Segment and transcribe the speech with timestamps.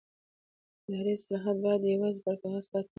[0.83, 2.89] اداري اصلاحات باید یوازې پر کاغذ پاتې نه شي